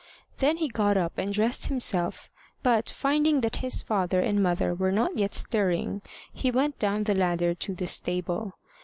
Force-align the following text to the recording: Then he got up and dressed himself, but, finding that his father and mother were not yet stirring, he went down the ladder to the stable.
Then 0.39 0.57
he 0.57 0.67
got 0.67 0.97
up 0.97 1.19
and 1.19 1.31
dressed 1.31 1.67
himself, 1.67 2.31
but, 2.63 2.89
finding 2.89 3.41
that 3.41 3.57
his 3.57 3.83
father 3.83 4.19
and 4.19 4.41
mother 4.41 4.73
were 4.73 4.91
not 4.91 5.15
yet 5.15 5.35
stirring, 5.35 6.01
he 6.33 6.49
went 6.49 6.79
down 6.79 7.03
the 7.03 7.13
ladder 7.13 7.53
to 7.53 7.75
the 7.75 7.85
stable. 7.85 8.55